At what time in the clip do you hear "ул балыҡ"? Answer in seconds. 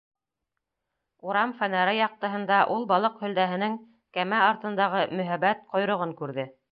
2.75-3.19